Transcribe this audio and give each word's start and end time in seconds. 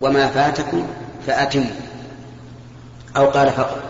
وما 0.00 0.28
فاتكم 0.28 0.86
فأتموا. 1.26 1.74
أو 3.16 3.26
قال 3.30 3.52
فقط 3.52 3.82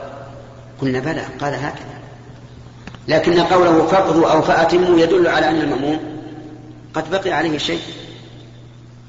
قلنا 0.81 1.01
بلى 1.01 1.23
قال 1.41 1.55
هكذا. 1.55 2.01
لكن 3.09 3.41
قوله 3.41 3.87
فقضوا 3.87 4.31
أو 4.31 4.43
فأتموا 4.43 4.99
يدل 4.99 5.29
على 5.29 5.49
أن 5.49 5.61
المأموم 5.61 6.01
قد 6.95 7.11
بقي 7.11 7.33
عليه 7.33 7.59
شيء. 7.59 7.83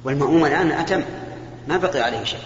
والمأموم 0.03 0.45
الآن 0.45 0.71
أتم 0.71 1.03
ما 1.67 1.77
بقي 1.77 2.01
عليه 2.01 2.23
شيء. 2.23 2.43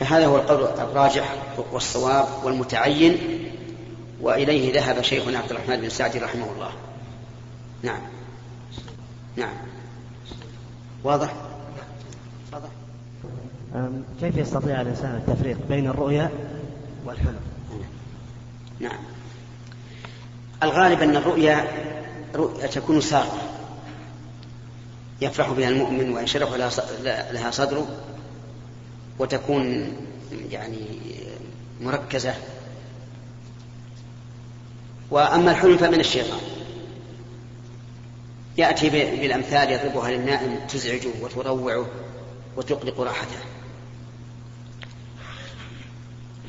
فهذا 0.00 0.26
هو 0.26 0.36
القول 0.36 0.64
الراجح 0.64 1.34
والصواب 1.72 2.26
والمتعين 2.44 3.18
وإليه 4.20 4.74
ذهب 4.74 5.02
شيخنا 5.02 5.38
عبد 5.38 5.50
الرحمن 5.50 5.80
بن 5.80 5.88
سعدي 5.88 6.18
رحمه 6.18 6.46
الله. 6.56 6.70
نعم. 7.82 8.00
نعم. 9.36 9.54
واضح؟ 11.04 11.47
كيف 14.20 14.36
يستطيع 14.36 14.80
الإنسان 14.80 15.14
التفريق 15.14 15.58
بين 15.68 15.86
الرؤيا 15.86 16.30
والحلم؟ 17.04 17.40
نعم. 18.80 18.98
الغالب 20.62 21.02
أن 21.02 21.16
الرؤيا 21.16 21.68
رؤيا 22.34 22.66
تكون 22.66 23.00
سارة 23.00 23.38
يفرح 25.20 25.50
بها 25.50 25.68
المؤمن 25.68 26.12
وينشرح 26.12 26.52
لها 27.32 27.50
صدره 27.50 27.88
وتكون 29.18 29.92
يعني 30.50 30.86
مركزة. 31.80 32.34
وأما 35.10 35.50
الحلم 35.50 35.76
فمن 35.76 36.00
الشيطان. 36.00 36.40
يأتي 38.58 38.90
بالأمثال 38.90 39.72
يضربها 39.72 40.10
للنائم 40.10 40.56
تزعجه 40.68 41.10
وتروعه 41.22 41.86
وتقلق 42.56 43.00
راحته. 43.00 43.38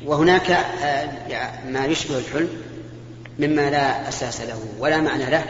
وهناك 0.04 0.50
آه، 0.50 1.64
ما 1.66 1.84
يشبه 1.84 2.18
الحلم 2.18 2.48
مما 3.38 3.70
لا 3.70 4.08
أساس 4.08 4.40
له 4.40 4.60
ولا 4.78 5.00
معنى 5.00 5.30
له. 5.30 5.44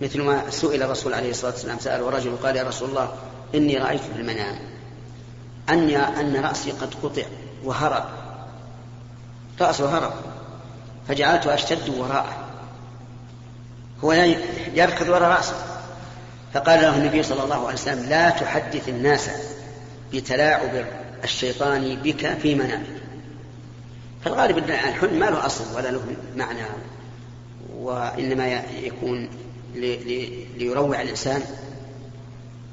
مثل 0.00 0.22
ما 0.22 0.50
سئل 0.50 0.82
الرسول 0.82 1.14
عليه 1.14 1.30
الصلاة 1.30 1.52
والسلام 1.52 1.78
سأله 1.78 2.10
رجل 2.10 2.36
قال 2.36 2.56
يا 2.56 2.62
رسول 2.62 2.88
الله 2.88 3.14
إني 3.54 3.76
رأيت 3.76 4.00
في 4.00 4.20
المنام 4.20 4.58
أن 5.68 5.90
أن 5.90 6.36
رأسي 6.36 6.70
قد 6.70 6.94
قطع 7.02 7.22
وهرب. 7.64 8.04
رأسه 9.60 9.98
هرب 9.98 10.12
فجعلت 11.08 11.46
أشتد 11.46 11.88
وراءه. 11.88 12.36
هو 14.04 14.12
يركض 14.74 15.08
وراء 15.08 15.30
رأسه. 15.30 15.56
فقال 16.54 16.80
له 16.82 16.96
النبي 16.96 17.22
صلى 17.22 17.42
الله 17.44 17.66
عليه 17.66 17.74
وسلم 17.74 18.08
لا 18.08 18.30
تحدث 18.30 18.88
الناس 18.88 19.30
بتلاعب 20.12 20.84
الشيطان 21.24 21.96
بك 21.96 22.38
في 22.38 22.54
منامك. 22.54 22.86
فالغالب 24.24 24.58
أن 24.58 24.64
الحلم 24.64 25.18
ما 25.18 25.26
له 25.26 25.46
أصل 25.46 25.76
ولا 25.76 25.88
له 25.88 26.02
معنى 26.36 26.60
وإنما 27.78 28.62
يكون 28.82 29.28
ليروع 30.56 31.02
الإنسان. 31.02 31.42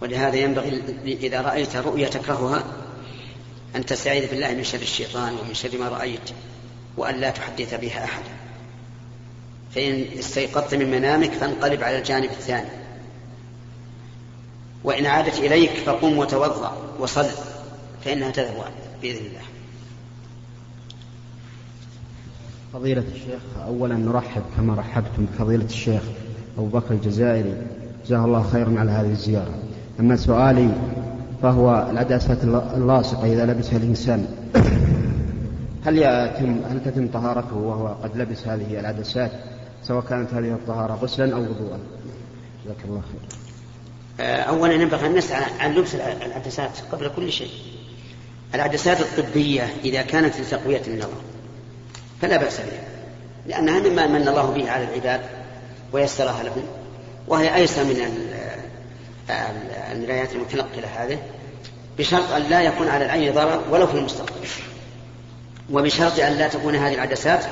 ولهذا 0.02 0.36
ينبغي 0.36 0.82
إذا 1.06 1.42
رأيت 1.42 1.76
رؤيا 1.76 2.10
تكرهها 2.10 2.64
أن 3.76 3.86
تستعيذ 3.86 4.30
بالله 4.30 4.52
من 4.52 4.64
شر 4.64 4.82
الشيطان 4.82 5.34
ومن 5.34 5.54
شر 5.54 5.78
ما 5.78 5.90
رأيت 5.90 6.30
وأن 6.98 7.16
لا 7.16 7.30
تحدث 7.30 7.74
بها 7.74 8.04
أحدا 8.04 8.30
فإن 9.76 10.06
استيقظت 10.20 10.76
من 10.76 10.92
منامك 10.92 11.32
فانقلب 11.32 11.84
على 11.84 11.98
الجانب 11.98 12.32
الثاني. 12.32 12.70
وإن 14.84 15.06
عادت 15.06 15.40
إليك 15.40 15.72
فقم 15.72 16.18
وتوضأ 16.18 16.96
وصل. 17.00 17.28
فإنها 18.06 18.32
تذهب 18.32 18.56
بإذن 19.02 19.26
الله. 19.26 19.42
فضيلة 22.74 23.04
الشيخ 23.16 23.42
أولا 23.68 23.96
نرحب 23.96 24.42
كما 24.58 24.76
رحبتم 24.76 25.26
بفضيلة 25.26 25.66
الشيخ 25.66 26.02
أبو 26.58 26.66
بكر 26.66 26.94
الجزائري. 26.94 27.54
جزاه 28.06 28.26
الله 28.26 28.44
خيرا 28.44 28.80
على 28.80 28.92
هذه 28.92 29.12
الزيارة. 29.12 29.54
أما 30.00 30.16
سؤالي 30.16 30.70
فهو 31.42 31.88
العدسات 31.92 32.44
اللاصقة 32.78 33.34
إذا 33.34 33.46
لبسها 33.46 33.78
الإنسان. 33.78 34.28
هل 35.86 35.98
يتم 35.98 36.62
هل 36.70 36.84
تتم 36.86 37.08
طهارته 37.08 37.56
وهو 37.56 37.88
قد 37.88 38.18
لبس 38.18 38.48
هذه 38.48 38.80
العدسات 38.80 39.32
سواء 39.84 40.04
كانت 40.04 40.34
هذه 40.34 40.54
الطهارة 40.54 40.94
غسلا 40.94 41.36
أو 41.36 41.42
وضوءا؟ 41.42 41.80
جزاك 42.66 42.78
الله 42.86 43.02
خير 43.02 43.40
آه، 44.20 44.42
أولا 44.42 44.74
ينبغي 44.74 45.06
أن 45.06 45.16
نسأل 45.16 45.44
عن 45.60 45.74
لبس 45.74 45.96
العدسات 45.96 46.72
قبل 46.92 47.12
كل 47.16 47.32
شيء. 47.32 47.75
العدسات 48.54 49.02
الطبية 49.02 49.74
إذا 49.84 50.02
كانت 50.02 50.40
لتقوية 50.40 50.82
النظر 50.88 51.22
فلا 52.22 52.38
بأس 52.38 52.58
بها 52.58 52.84
لأنها 53.48 53.80
مما 53.80 54.08
من 54.08 54.28
الله 54.28 54.52
به 54.52 54.72
على 54.72 54.84
العباد 54.84 55.22
ويسرها 55.94 56.44
لهم 56.44 56.64
وهي 57.28 57.56
أيسر 57.56 57.84
من 57.84 58.02
المرايات 59.92 60.34
المتنقلة 60.34 60.88
هذه 60.88 61.20
بشرط 61.98 62.32
أن 62.32 62.42
لا 62.42 62.62
يكون 62.62 62.88
على 62.88 63.06
العين 63.06 63.34
ضرر 63.34 63.64
ولو 63.72 63.88
في 63.88 63.98
المستقبل 63.98 64.48
وبشرط 65.72 66.20
أن 66.20 66.34
لا 66.34 66.48
تكون 66.48 66.76
هذه 66.76 66.94
العدسات 66.94 67.46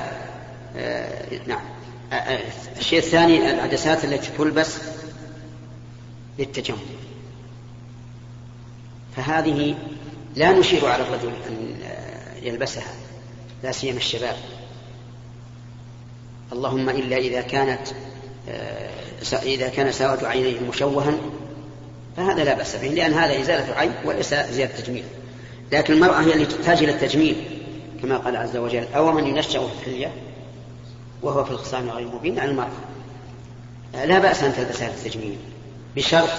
آه، 0.76 1.08
نعم 1.46 1.64
آه، 2.12 2.14
آه، 2.14 2.40
الشيء 2.78 2.98
الثاني 2.98 3.50
العدسات 3.50 4.04
التي 4.04 4.30
تلبس 4.38 4.78
للتجمل 6.38 6.78
فهذه 9.16 9.74
لا 10.36 10.52
نشير 10.52 10.86
على 10.86 11.02
الرجل 11.02 11.32
أن 11.48 11.76
يلبسها 12.42 12.94
لا 13.62 13.72
سيما 13.72 13.96
الشباب. 13.96 14.36
اللهم 16.52 16.88
إلا 16.88 17.16
إذا 17.16 17.40
كانت 17.40 17.88
إذا 19.32 19.68
كان 19.68 19.92
سواد 19.92 20.24
عينيه 20.24 20.60
مشوها 20.60 21.14
فهذا 22.16 22.44
لا 22.44 22.54
بأس 22.54 22.76
به 22.76 22.88
لأن 22.88 23.12
هذا 23.12 23.40
إزالة 23.40 23.74
عين 23.74 23.92
وليس 24.04 24.34
زيادة 24.34 24.76
تجميل. 24.76 25.04
لكن 25.72 25.94
المرأة 25.94 26.20
هي 26.20 26.32
اللي 26.32 26.46
تحتاج 26.46 26.82
إلى 26.82 26.92
التجميل 26.92 27.36
كما 28.02 28.16
قال 28.16 28.36
عز 28.36 28.56
وجل 28.56 28.86
أو 28.94 29.12
من 29.12 29.26
ينشأ 29.26 29.66
في 29.66 29.72
الحلية 29.80 30.12
وهو 31.22 31.44
في 31.44 31.50
الخصام 31.50 31.90
غير 31.90 32.08
مبين 32.08 32.38
عن 32.38 32.48
المرأة. 32.48 32.76
لا 33.94 34.18
بأس 34.18 34.42
أن 34.42 34.54
تلبس 34.54 34.82
هذا 34.82 34.94
التجميل 34.94 35.36
بشرط 35.96 36.30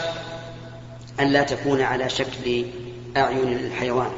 أن 1.19 1.27
لا 1.27 1.43
تكون 1.43 1.81
على 1.81 2.09
شكل 2.09 2.65
أعين 3.17 3.53
الحيوان 3.53 4.11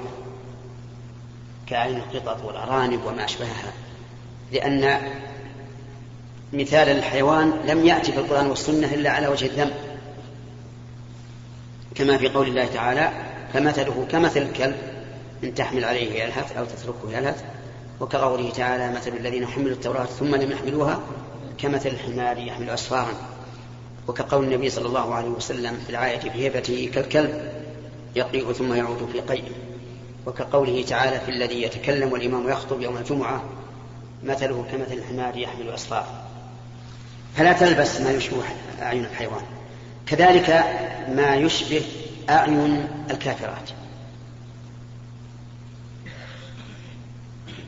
كأعين 1.67 1.97
القطط 1.97 2.45
والأرانب 2.45 3.05
وما 3.05 3.25
أشبهها 3.25 3.73
لأن 4.51 5.11
مثال 6.53 6.89
الحيوان 6.89 7.53
لم 7.65 7.85
يأتي 7.85 8.11
في 8.11 8.19
القرآن 8.19 8.47
والسنة 8.47 8.93
إلا 8.93 9.09
على 9.09 9.27
وجه 9.27 9.45
الذنب 9.45 9.73
كما 11.95 12.17
في 12.17 12.29
قول 12.29 12.47
الله 12.47 12.65
تعالى 12.65 13.11
فمثله 13.53 14.07
كمثل 14.11 14.41
الكلب 14.41 14.75
إن 15.43 15.53
تحمل 15.53 15.85
عليه 15.85 16.23
يلهث 16.23 16.57
أو 16.57 16.65
تتركه 16.65 17.17
يلهث 17.17 17.43
وكقوله 17.99 18.49
تعالى 18.49 18.91
مثل 18.91 19.11
الذين 19.17 19.47
حملوا 19.47 19.71
التوراة 19.71 20.05
ثم 20.05 20.35
لم 20.35 20.51
يحملوها 20.51 20.99
كمثل 21.57 21.89
الحمار 21.89 22.37
يحمل 22.37 22.69
أسفارا. 22.69 23.13
وكقول 24.07 24.43
النبي 24.43 24.69
صلى 24.69 24.87
الله 24.87 25.13
عليه 25.13 25.29
وسلم 25.29 25.77
في 25.87 26.19
في 26.29 26.47
هبته 26.47 26.91
كالكلب 26.93 27.51
يقيء 28.17 28.51
ثم 28.53 28.73
يعود 28.73 29.09
في 29.13 29.19
قيء 29.19 29.51
وكقوله 30.25 30.85
تعالى 30.87 31.19
في 31.19 31.31
الذي 31.31 31.61
يتكلم 31.61 32.11
والإمام 32.11 32.49
يخطب 32.49 32.81
يوم 32.81 32.97
الجمعة 32.97 33.43
مثله 34.23 34.65
كمثل 34.71 34.93
الحمار 34.93 35.37
يحمل 35.37 35.69
أسفارا 35.69 36.27
فلا 37.35 37.53
تلبس 37.53 38.01
ما 38.01 38.11
يشبه 38.11 38.43
أعين 38.81 39.05
الحيوان. 39.05 39.41
كذلك 40.07 40.49
ما 41.15 41.35
يشبه 41.35 41.81
أعين 42.29 42.87
الكافرات. 43.11 43.69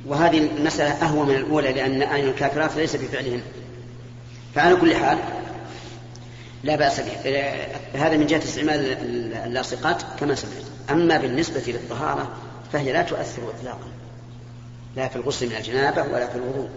وهذه 0.06 0.38
المسألة 0.38 0.90
أهوى 0.90 1.26
من 1.26 1.36
الأولى 1.36 1.74
لأن 1.74 2.02
أعين 2.02 2.28
الكافرات 2.28 2.76
ليس 2.76 2.96
بفعلهن 2.96 3.42
فعلى 4.56 4.76
كل 4.76 4.96
حال 4.96 5.18
لا 6.64 6.76
بأس 6.76 7.00
به. 7.00 7.12
هذا 7.94 8.18
من 8.18 8.28
جهة 8.28 8.38
استعمال 8.38 8.80
اللاصقات 9.46 10.02
كما 10.20 10.36
سمعت. 10.36 10.64
أما 10.90 11.18
بالنسبة 11.18 11.64
للطهارة 11.68 12.30
فهي 12.74 12.94
لا 12.94 13.02
تؤثر 13.02 13.42
إطلاقا. 13.50 13.88
لا 14.96 15.08
في 15.08 15.16
الغسل 15.16 15.50
من 15.50 15.56
الجنابة 15.56 16.02
ولا 16.02 16.28
في 16.28 16.36
الوضوء. 16.36 16.70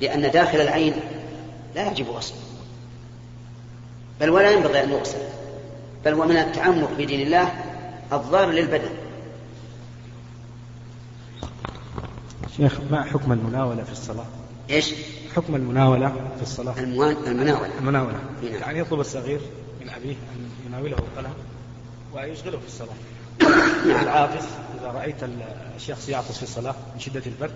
لأن 0.00 0.30
داخل 0.30 0.60
العين 0.60 0.94
لا 1.74 1.90
يجب 1.90 2.08
غسل. 2.08 2.34
بل 4.20 4.30
ولا 4.30 4.50
ينبغي 4.50 4.84
أن 4.84 4.90
يغسل. 4.90 5.18
بل 6.04 6.14
هو 6.14 6.24
من 6.24 6.36
التعمق 6.36 6.90
بدين 6.98 7.20
الله 7.20 7.52
الضار 8.12 8.50
للبدن. 8.50 8.90
شيخ 12.56 12.80
ما 12.90 13.04
حكم 13.04 13.32
المناولة 13.32 13.84
في 13.84 13.92
الصلاة؟ 13.92 14.26
إيش؟ 14.70 14.94
حكم 15.36 15.54
المناولة 15.54 16.08
في 16.36 16.42
الصلاة؟ 16.42 16.78
المناولة. 16.78 17.70
المناولة. 17.78 18.12
نعم. 18.42 18.54
يعني 18.60 18.78
يطلب 18.78 19.00
الصغير 19.00 19.40
من 19.80 19.90
أبيه 19.90 20.12
أن 20.12 20.50
يناوله 20.66 20.96
القلم 20.96 21.32
ويشغله 22.14 22.58
في 22.58 22.66
الصلاة. 22.66 22.94
نعم. 23.86 24.02
العاطس 24.04 24.44
إذا 24.80 24.88
رأيت 24.88 25.16
الشخص 25.76 26.08
يعطس 26.08 26.36
في 26.36 26.42
الصلاة 26.42 26.74
من 26.94 27.00
شدة 27.00 27.22
البرد 27.26 27.54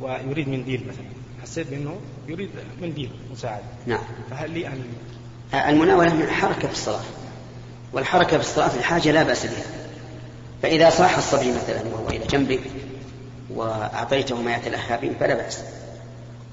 ويريد 0.00 0.48
منديل 0.48 0.86
مثلا 0.88 1.04
حسيت 1.42 1.70
بأنه 1.70 1.96
يريد 2.28 2.50
منديل 2.82 3.10
مساعدة. 3.32 3.64
نعم. 3.86 4.02
فهل 4.30 4.50
لي 4.50 4.66
أن 4.66 4.82
المناولة 5.54 6.14
من 6.14 6.30
حركة 6.30 6.68
في 6.68 6.74
الصلاة. 6.74 7.04
والحركة 7.92 8.38
في 8.38 8.44
الصلاة 8.44 8.76
الحاجة 8.76 9.10
لا 9.10 9.22
بأس 9.22 9.46
بها. 9.46 9.64
فإذا 10.62 10.90
صاح 10.90 11.16
الصبي 11.16 11.52
مثلا 11.52 11.82
وهو 11.92 12.08
إلى 12.08 12.26
جنبك 12.26 12.60
وأعطيته 13.50 14.42
ما 14.42 14.56
يتلهى 14.56 14.98
به 14.98 15.12
فلا 15.20 15.34
بأس. 15.34 15.60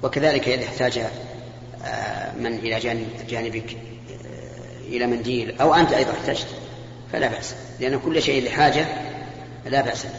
وكذلك 0.02 0.48
إذا 0.48 0.64
احتاج 0.64 0.98
آه، 1.84 2.36
من 2.36 2.46
إلى 2.46 2.78
جانب 2.78 3.06
جانبك 3.30 3.76
آه، 3.76 4.88
إلى 4.88 5.06
منديل 5.06 5.60
أو 5.60 5.74
أنت 5.74 5.92
أيضا 5.92 6.10
احتجت 6.10 6.46
فلا 7.12 7.28
بأس 7.28 7.54
لأن 7.80 7.98
كل 7.98 8.22
شيء 8.22 8.44
لحاجة 8.44 8.86
لا 9.66 9.80
بأس 9.80 10.04
به. 10.04 10.10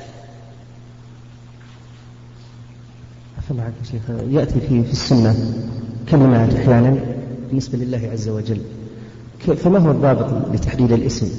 شيخ. 3.91 4.01
يأتي 4.30 4.59
في 4.59 4.83
في 4.83 4.91
السنة 4.91 5.35
كلمات 6.12 6.56
أحيانا 6.56 6.95
بالنسبة 7.50 7.77
لله 7.77 8.09
عز 8.12 8.30
وجل. 8.30 8.62
فما 9.39 9.80
هو 9.80 9.91
الضابط 9.91 10.53
لتحديد 10.53 10.91
الاسم؟ 10.91 11.30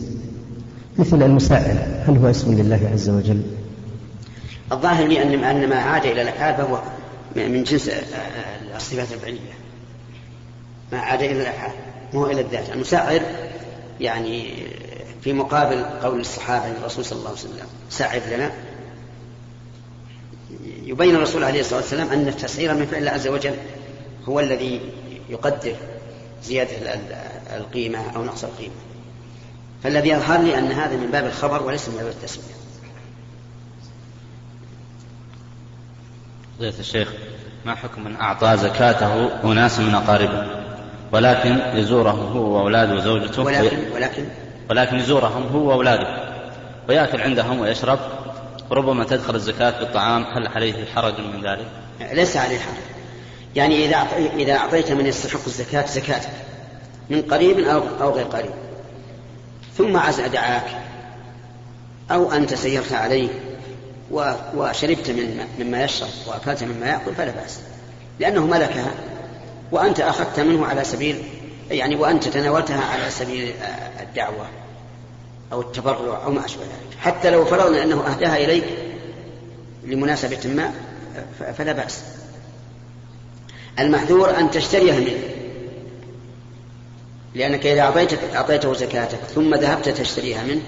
مثل 0.99 1.23
المساعد 1.23 1.79
هل 2.07 2.17
هو 2.17 2.31
اسم 2.31 2.55
لله 2.55 2.91
عز 2.93 3.09
وجل؟ 3.11 3.43
الظاهر 4.73 5.07
لي 5.07 5.23
أن 5.23 5.45
أن 5.45 5.69
ما 5.69 5.77
عاد 5.77 6.07
إلى 6.07 6.23
الأفعال 6.23 6.55
فهو 6.55 6.79
من 7.37 7.65
جنس 7.65 7.91
الصفات 8.77 9.13
الفعلية 9.13 9.55
ما 10.93 10.99
عاد 10.99 11.23
إلى 11.23 11.43
الأفعال 11.43 11.73
مو 12.13 12.27
إلى 12.27 12.41
الذات. 12.41 12.71
المساعر 12.71 13.21
يعني 14.01 14.67
في 15.23 15.33
مقابل 15.33 15.85
قول 15.85 16.21
الصحابة 16.21 16.69
للرسول 16.69 17.05
صلى 17.05 17.19
الله 17.19 17.29
عليه 17.29 17.39
وسلم 17.39 17.67
ساعد 17.91 18.23
لنا. 18.33 18.53
يبين 20.83 21.15
الرسول 21.15 21.45
عليه 21.45 21.61
الصلاة 21.61 21.81
والسلام 21.81 22.09
أن 22.09 22.29
التسعير 22.29 22.75
من 22.75 22.87
فعل 22.87 23.01
الله 23.01 23.11
عز 23.11 23.29
وجل 23.29 23.55
هو 24.29 24.41
الذي 24.41 24.81
يقدر 25.29 25.77
زيادة 26.45 27.01
القيمة 27.57 28.17
أو 28.17 28.25
نقص 28.25 28.45
القيمة. 28.45 28.75
فالذي 29.83 30.09
يظهر 30.09 30.43
لي 30.43 30.59
أن 30.59 30.73
هذا 30.73 30.97
من 30.97 31.11
باب 31.11 31.27
الخبر 31.27 31.63
وليس 31.63 31.89
من 31.89 31.97
باب 31.97 32.07
التسمية. 32.07 32.55
فضيلة 36.59 36.79
الشيخ 36.81 37.09
ما 37.65 37.75
حكم 37.75 38.05
من 38.05 38.17
أعطى 38.17 38.57
زكاته 38.57 39.31
أناس 39.45 39.79
من 39.79 39.95
أقاربه؟ 39.95 40.47
ولكن 41.13 41.59
يزورهم 41.75 42.33
هو 42.33 42.57
وأولاده 42.57 42.95
وزوجته 42.95 43.43
ولكن 43.43 43.79
ولكن 43.95 44.25
ولكن 44.71 44.97
يزورهم 44.97 45.47
هو 45.47 45.69
وأولاده. 45.69 46.35
ويأكل 46.89 47.21
عندهم 47.21 47.61
ويشرب 47.61 47.99
وربما 48.71 49.05
تدخل 49.05 49.35
الزكاة 49.35 49.79
بالطعام 49.79 50.25
هل 50.25 50.47
عليه 50.47 50.85
حرج 50.95 51.15
من 51.21 51.43
ذلك؟ 51.43 51.67
ليس 52.13 52.37
عليه 52.37 52.59
حرج. 52.59 52.83
يعني 53.57 53.85
إذا 53.85 53.97
إذا 54.37 54.53
أعطيت 54.57 54.93
من 54.93 55.07
يستحق 55.07 55.45
الزكاة 55.47 55.87
زكاتك. 55.87 56.31
من 57.11 57.23
قريب 57.23 57.59
أو 57.59 57.83
أو 58.01 58.11
غير 58.11 58.25
قريب. 58.25 58.53
ثم 59.79 59.97
عزع 59.97 60.27
دعاك 60.27 60.67
أو 62.11 62.33
أنت 62.33 62.55
سيرت 62.55 62.93
عليه 62.93 63.29
وشربت 64.55 65.11
من 65.11 65.47
مما 65.59 65.85
يشرب 65.85 66.09
وأكلت 66.27 66.65
مما 66.65 66.87
يأكل 66.87 67.15
فلا 67.15 67.31
بأس 67.31 67.61
لأنه 68.21 68.47
ملكها 68.47 68.91
وأنت 69.73 70.01
أخذت 70.01 70.41
منه 70.41 70.67
على 70.67 70.85
سبيل 70.85 71.23
يعني 71.71 71.97
وأنت 71.97 72.29
تناولتها 72.29 72.85
على 72.85 73.11
سبيل 73.11 73.53
الدعوة 74.01 74.47
أو 75.53 75.61
التبرع 75.61 76.25
أو 76.25 76.31
ما 76.31 76.45
أشبه 76.45 76.63
ذلك 76.63 76.99
حتى 77.01 77.31
لو 77.31 77.45
فرضنا 77.45 77.83
أنه 77.83 78.07
أهداها 78.07 78.37
إليك 78.37 78.65
لمناسبة 79.85 80.51
ما 80.55 80.73
فلا 81.59 81.73
بأس. 81.73 82.03
المحذور 83.79 84.39
أن 84.39 84.51
تشتريها 84.51 85.01
منه 85.01 85.19
لأنك 87.35 87.67
إذا 87.67 87.81
أعطيت 87.81 88.35
أعطيته 88.35 88.75
زكاتك 88.75 89.19
ثم 89.35 89.55
ذهبت 89.55 89.89
تشتريها 89.89 90.45
منه 90.45 90.63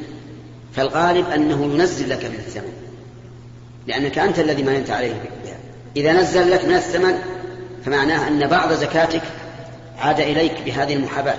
فالغالب 0.75 1.31
أنه 1.31 1.65
ينزل 1.65 2.11
لك 2.11 2.25
من 2.25 2.35
الثمن. 2.35 2.86
لأنك 3.87 4.19
أنت 4.19 4.39
الذي 4.39 4.63
مننت 4.63 4.91
عليه. 4.91 5.13
بها 5.13 5.57
إذا 5.97 6.23
نزل 6.23 6.51
لك 6.51 6.65
من 6.65 6.75
الثمن 6.75 7.15
فمعناه 7.85 8.29
أن 8.29 8.49
بعض 8.49 8.73
زكاتك 8.73 9.23
عاد 9.99 10.21
إليك 10.21 10.53
بهذه 10.67 10.95
المحاباة. 10.95 11.39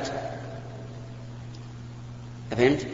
أفهمت؟ 2.51 2.85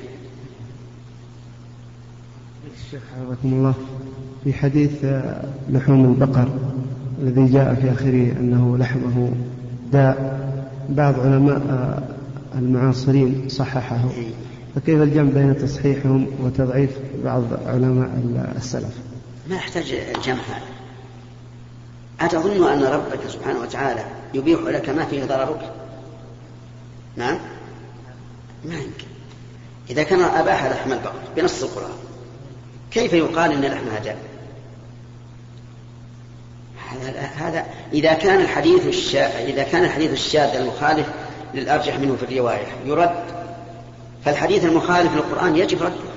الشيخ 2.85 3.01
حفظكم 3.15 3.53
الله 3.53 3.73
في 4.43 4.53
حديث 4.53 4.91
لحوم 5.69 6.05
البقر 6.05 6.49
الذي 7.21 7.53
جاء 7.53 7.75
في 7.75 7.91
آخره 7.91 8.31
أنه 8.39 8.77
لحمه 8.77 9.31
داء 9.91 10.43
بعض 10.89 11.19
علماء 11.19 12.03
المعاصرين 12.55 13.49
صححه. 13.49 14.09
فكيف 14.75 15.01
الجمع 15.01 15.29
بين 15.31 15.57
تصحيحهم 15.57 16.27
وتضعيف 16.43 16.89
بعض 17.23 17.43
علماء 17.65 18.09
السلف؟ 18.57 19.12
ما 19.47 19.55
يحتاج 19.55 19.91
الجمع 19.91 20.41
هذا. 20.43 20.73
أتظن 22.19 22.67
أن 22.67 22.83
ربك 22.83 23.27
سبحانه 23.27 23.59
وتعالى 23.59 24.05
يبيح 24.33 24.59
لك 24.59 24.89
ما 24.89 25.05
فيه 25.05 25.23
ضررك؟ 25.23 25.73
نعم. 27.15 27.39
ما 28.65 28.75
يمكن. 28.75 29.07
إذا 29.89 30.03
كان 30.03 30.21
أباح 30.21 30.65
لحم 30.65 30.91
البقر 30.91 31.19
بنص 31.35 31.63
القرآن 31.63 31.97
كيف 32.91 33.13
يقال 33.13 33.51
إن 33.51 33.61
لحمها 33.61 33.99
داء 33.99 34.17
هذا 37.35 37.65
إذا 37.93 38.13
كان 38.13 38.41
الحديث. 38.41 39.15
إذا 39.15 39.63
كان 39.63 39.83
الحديث 39.83 40.11
الشاذ 40.11 40.55
المخالف 40.55 41.07
للأرجح 41.53 41.99
منه 41.99 42.15
في 42.15 42.23
الرواية 42.23 42.67
يرد 42.85 43.23
فالحديث 44.25 44.65
المخالف 44.65 45.15
للقرآن 45.15 45.55
يجب 45.55 45.83
رده. 45.83 46.13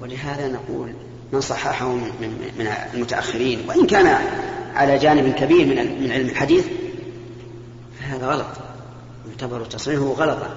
ولهذا 0.00 0.48
نقول 0.48 0.92
من 1.32 1.40
صححه 1.40 1.88
من, 1.88 2.52
من 2.58 2.66
المتأخرين. 2.94 3.68
وإن 3.68 3.86
كان 3.86 4.18
على 4.74 4.98
جانب 4.98 5.34
كبير 5.34 5.66
من 5.66 6.02
من 6.02 6.12
علم 6.12 6.28
الحديث 6.28 6.66
فهذا 8.00 8.26
غلط. 8.26 8.46
يعتبر 9.28 9.64
تصحيحه 9.64 10.02
غلطا. 10.02 10.48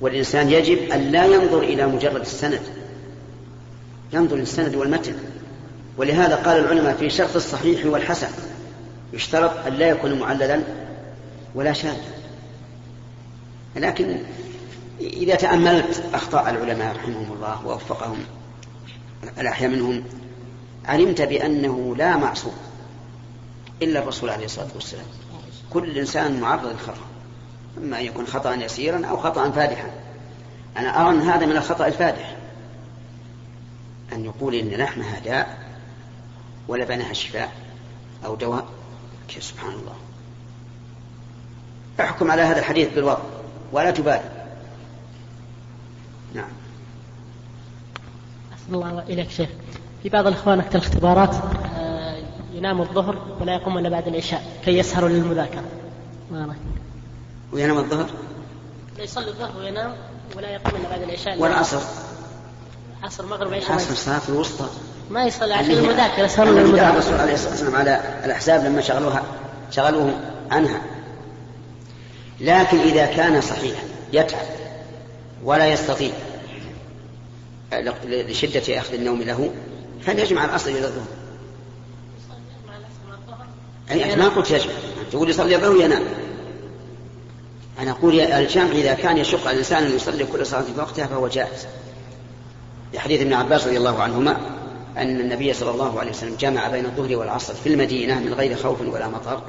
والإنسان 0.00 0.50
يجب 0.50 0.78
أن 0.78 1.00
لا 1.00 1.26
ينظر 1.26 1.58
إلى 1.58 1.86
مجرد 1.86 2.20
السند. 2.20 2.62
ينظر 4.12 4.36
للسند 4.36 4.74
والمتن. 4.74 5.14
ولهذا 5.96 6.36
قال 6.36 6.58
العلماء 6.58 6.96
في 6.96 7.10
شرط 7.10 7.36
الصحيح 7.36 7.86
والحسن 7.86 8.28
يشترط 9.12 9.66
أن 9.66 9.72
لا 9.72 9.88
يكون 9.88 10.18
معللا 10.18 10.60
ولا 11.54 11.72
شاذا. 11.72 12.02
لكن 13.76 14.18
إذا 15.00 15.34
تأملت 15.34 16.02
أخطاء 16.14 16.50
العلماء 16.50 16.96
رحمهم 16.96 17.32
الله 17.32 17.66
ووفقهم 17.66 18.18
الأحياء 19.22 19.70
منهم 19.70 20.04
علمت 20.84 21.22
بأنه 21.22 21.96
لا 21.96 22.16
معصوم 22.16 22.56
إلا 23.82 24.02
الرسول 24.02 24.30
عليه 24.30 24.44
الصلاة 24.44 24.68
والسلام. 24.74 25.06
كل 25.70 25.98
إنسان 25.98 26.40
معرض 26.40 26.66
للخطأ 26.66 27.06
إما 27.78 28.00
أن 28.00 28.04
يكون 28.04 28.26
خطأ 28.26 28.54
يسيرا 28.54 29.06
أو 29.06 29.16
خطأ 29.16 29.50
فادحا. 29.50 29.90
أنا 30.76 31.00
أرى 31.00 31.10
أن 31.10 31.20
هذا 31.20 31.46
من 31.46 31.56
الخطأ 31.56 31.86
الفادح 31.86 32.36
أن 34.12 34.24
يقول 34.24 34.54
إن 34.54 34.68
لحمها 34.68 35.18
داء 35.18 35.58
ولبنها 36.68 37.12
شفاء 37.12 37.52
أو 38.24 38.34
دواء. 38.34 38.66
سبحان 39.40 39.72
الله. 39.72 39.94
أحكم 42.00 42.30
على 42.30 42.42
هذا 42.42 42.58
الحديث 42.58 42.88
بالوضع 42.94 43.22
ولا 43.72 43.90
تبالي. 43.90 44.46
نعم. 46.34 46.61
أحسن 48.62 48.74
الله 48.74 49.02
إليك 49.08 49.30
شيخ. 49.30 49.48
في 50.02 50.08
بعض 50.08 50.26
الإخوان 50.26 50.58
وقت 50.58 50.74
الاختبارات 50.74 51.34
آه، 51.76 52.16
ينام 52.54 52.80
الظهر 52.80 53.18
ولا 53.40 53.54
يقوم 53.54 53.78
إلا 53.78 53.88
بعد 53.88 54.08
العشاء 54.08 54.42
كي 54.64 54.78
يسهروا 54.78 55.08
للمذاكرة. 55.08 55.62
ما 56.30 56.54
وينام 57.52 57.78
الظهر؟ 57.78 58.06
يصلي 58.98 59.28
الظهر 59.28 59.58
وينام 59.58 59.94
ولا 60.36 60.50
يقوم 60.50 60.80
إلا 60.80 60.88
بعد 60.90 61.02
العشاء. 61.02 61.38
والعصر؟ 61.38 61.80
عصر؟ 63.02 63.26
مغرب 63.26 63.54
عشاء 63.54 63.70
العصر 63.70 63.90
الصلاة 63.90 64.20
الوسطى. 64.28 64.68
ما 65.10 65.24
يصلي 65.24 65.54
عشان 65.54 65.70
المذاكرة 65.70 66.24
يسهروا 66.24 66.52
للمذاكرة. 66.52 66.90
الرسول 66.90 67.14
عليه 67.14 67.34
الصلاة 67.34 67.50
والسلام 67.50 67.76
على 67.76 68.00
الأحزاب 68.24 68.64
لما 68.64 68.80
شغلوها 68.80 69.22
شغلوه 69.70 70.20
عنها. 70.50 70.82
لكن 72.40 72.78
إذا 72.78 73.06
كان 73.06 73.40
صحيحا 73.40 73.82
يتعب 74.12 74.46
ولا 75.44 75.66
يستطيع 75.66 76.12
لشدة 78.04 78.78
أخذ 78.78 78.94
النوم 78.94 79.22
له 79.22 79.50
فليجمع 80.02 80.44
الأصل 80.44 80.70
إلى 80.70 80.86
الظهر. 80.86 81.06
أي 83.90 84.16
ما 84.16 84.28
قلت 84.28 84.50
يجمع. 84.50 84.72
تقول 85.12 85.30
يصلي 85.30 85.56
الظهر 85.56 85.72
وينام. 85.72 86.02
أنا 87.78 87.90
أقول 87.90 88.20
الجمع 88.20 88.70
إذا 88.70 88.94
كان 88.94 89.16
يشق 89.16 89.40
على 89.40 89.52
الإنسان 89.52 89.82
أن 89.82 89.96
يصلي 89.96 90.24
كل 90.24 90.46
صلاة 90.46 90.62
في 90.62 90.80
وقتها 90.80 91.06
فهو 91.06 91.28
جائز. 91.28 91.66
لحديث 92.94 93.20
ابن 93.20 93.32
عباس 93.32 93.66
رضي 93.66 93.76
الله 93.76 94.02
عنهما 94.02 94.36
أن 94.96 95.20
النبي 95.20 95.52
صلى 95.52 95.70
الله 95.70 96.00
عليه 96.00 96.10
وسلم 96.10 96.36
جمع 96.36 96.68
بين 96.68 96.84
الظهر 96.84 97.16
والعصر 97.16 97.54
في 97.54 97.68
المدينة 97.68 98.20
من 98.20 98.34
غير 98.34 98.56
خوف 98.56 98.80
ولا 98.80 99.08
مطر. 99.08 99.42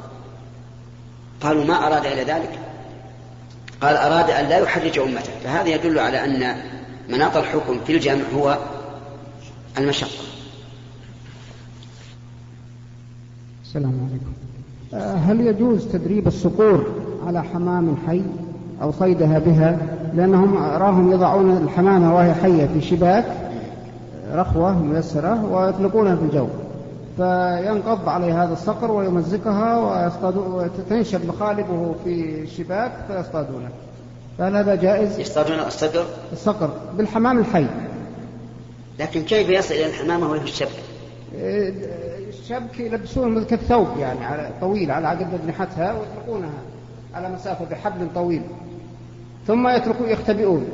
قالوا 1.41 1.63
ما 1.63 1.87
أراد 1.87 2.05
إلى 2.05 2.23
ذلك؟ 2.23 2.59
قال 3.81 3.95
أراد 3.95 4.29
أن 4.29 4.49
لا 4.49 4.57
يحرج 4.57 4.99
أمته. 4.99 5.31
فهذا 5.43 5.69
يدل 5.69 5.99
على 5.99 6.25
أن 6.25 6.63
مناط 7.09 7.37
الحكم 7.37 7.79
في 7.85 7.95
الجمع 7.95 8.23
هو 8.35 8.57
المشقة. 9.77 10.09
السلام 13.63 14.09
عليكم. 14.09 14.33
آه، 14.93 15.15
هل 15.15 15.41
يجوز 15.41 15.87
تدريب 15.87 16.27
الصقور 16.27 16.85
على 17.27 17.43
حمام 17.43 17.95
حي 18.07 18.21
أو 18.81 18.91
صيدها 18.91 19.39
بها؟ 19.39 19.77
لأنهم 20.15 20.57
أراهم 20.57 21.11
يضعون 21.11 21.57
الحمامة 21.57 22.15
وهي 22.15 22.33
حية 22.33 22.65
في 22.65 22.81
شباك 22.81 23.25
رخوة 24.33 24.79
ميسرة 24.79 25.45
ويطلقونها 25.45 26.15
في 26.15 26.21
الجو. 26.21 26.47
فينقض 27.17 28.09
عليه 28.09 28.43
هذا 28.43 28.53
الصقر 28.53 28.91
ويمزقها 28.91 29.77
وتنشب 30.35 31.25
مخالبه 31.27 31.95
في 32.03 32.41
الشباك 32.41 32.91
فيصطادونه. 33.07 33.69
فهل 34.37 34.55
هذا 34.55 34.75
جائز؟ 34.75 35.19
يصطادون 35.19 35.59
الصقر؟ 35.59 36.05
الصقر 36.31 36.69
بالحمام 36.97 37.39
الحي. 37.39 37.65
لكن 38.99 39.21
كيف 39.21 39.49
يصل 39.49 39.73
إلى 39.73 39.85
الحمامة 39.85 40.31
وهي 40.31 40.39
في 40.39 40.45
الشبك؟ 40.45 40.83
الشبك 42.29 42.79
يلبسون 42.79 43.43
كالثوب 43.43 43.87
يعني 43.99 44.25
على 44.25 44.49
طويل 44.61 44.91
على 44.91 45.07
قد 45.07 45.27
أجنحتها 45.43 45.93
ويطلقونها 45.93 46.61
على 47.13 47.29
مسافة 47.29 47.65
بحبل 47.65 48.07
طويل. 48.15 48.41
ثم 49.47 49.67
يتركوا 49.67 50.07
يختبئون. 50.07 50.65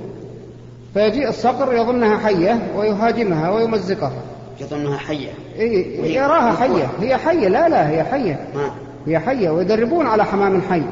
فيجيء 0.94 1.30
الصقر 1.30 1.74
يظنها 1.74 2.18
حية 2.18 2.68
ويهاجمها 2.76 3.50
ويمزقها. 3.50 4.22
يظنها 4.60 4.98
حية. 4.98 5.30
إيه 5.56 6.16
يراها 6.16 6.56
حية. 6.56 6.90
هي 7.02 7.18
حية 7.18 7.48
لا 7.48 7.70
لا 7.70 7.90
هي 7.90 8.04
حية. 8.04 8.48
ما. 8.56 8.72
هي 9.08 9.20
حية 9.20 9.50
ويدربون 9.50 10.06
على 10.06 10.26
حمام 10.26 10.62
حي. 10.62 10.84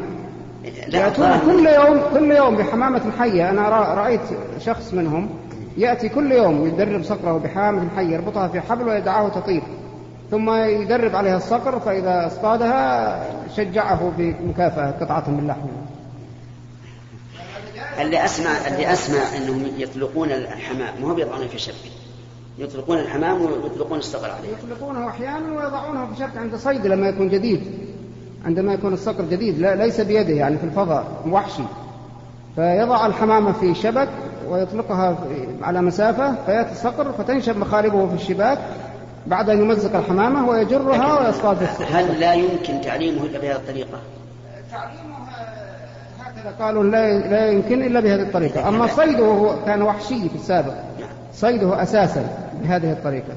يأتون 0.88 1.40
كل 1.40 1.68
يوم 1.68 2.02
كل 2.14 2.32
يوم 2.32 2.56
بحمامة 2.56 3.12
حية. 3.20 3.50
أنا 3.50 3.70
رأيت 3.94 4.22
شخص 4.60 4.94
منهم 4.94 5.30
يأتي 5.78 6.10
كل 6.10 6.32
يوم 6.32 6.68
يدرب 6.68 7.04
صقره 7.04 7.38
بحامة 7.38 7.90
حية 7.96 8.14
يربطها 8.14 8.48
في 8.48 8.62
حبل 8.62 8.88
ويدعاه 8.88 9.30
تطير. 9.30 9.62
ثم 10.32 10.50
يدرب 10.54 11.16
عليها 11.16 11.38
الصقر 11.38 11.80
فإذا 11.80 12.28
اصطادها 12.28 13.24
شجعه 13.56 14.12
بمكافأة 14.18 14.92
قطعة 14.92 15.30
من 15.30 15.48
لحم 15.48 15.68
اللي 18.02 18.26
أسمع 18.26 18.68
اللي 18.68 18.94
أسمع 18.94 19.38
أنهم 19.38 19.66
يطلقون 19.78 20.32
الحمام 20.32 21.02
ما 21.02 21.08
هو 21.08 21.14
بيضعونه 21.14 21.48
في 21.48 21.60
شبك 21.60 21.92
يطلقون 22.58 22.98
الحمام 22.98 23.42
ويطلقون 23.42 24.00
الصقر 24.00 24.32
عليه 24.32 24.50
يطلقونه 24.50 25.10
أحيانا 25.10 25.52
ويضعونه 25.52 26.14
في 26.14 26.20
شبك 26.20 26.38
عند 26.38 26.56
صيد 26.56 26.88
لما 26.88 27.10
يكون 27.10 27.30
جديد. 27.30 27.87
عندما 28.48 28.74
يكون 28.74 28.94
الصقر 28.94 29.24
جديد 29.32 29.60
لا 29.60 29.76
ليس 29.76 30.02
بيده 30.02 30.34
يعني 30.34 30.58
في 30.58 30.64
الفضاء 30.64 31.06
وحشي. 31.30 31.64
فيضع 32.56 33.06
الحمامة 33.06 33.52
في 33.52 33.76
شبك 33.76 34.10
ويطلقها 34.50 35.18
على 35.62 35.82
مسافة 35.82 36.36
فيأتي 36.46 36.72
الصقر 36.72 37.12
فتنشب 37.12 37.58
مخالبه 37.58 38.08
في 38.08 38.16
الشباك 38.16 38.58
بعد 39.28 39.50
أن 39.50 39.62
يمزق 39.62 39.96
الحمامة 39.96 40.50
ويجرها 40.50 41.20
ويصطاد 41.20 41.58
هل 41.92 42.20
لا 42.20 42.34
يمكن 42.34 42.82
تعليمه 42.82 43.24
إلا 43.24 43.40
بهذه 43.40 43.56
الطريقة؟ 43.56 44.00
تعليمه 44.72 45.16
هكذا 46.20 46.66
قالوا 46.66 46.84
لا 46.84 47.20
لا 47.20 47.52
يمكن 47.52 47.84
إلا 47.84 48.00
بهذه 48.00 48.22
الطريقة. 48.22 48.68
أما 48.68 48.88
صيده 48.88 49.26
هو 49.26 49.56
كان 49.66 49.82
وحشي 49.82 50.30
في 50.30 50.36
السابق. 50.36 50.74
صيده 51.34 51.84
أساسا 51.84 52.30
بهذه 52.62 52.92
الطريقة. 52.92 53.34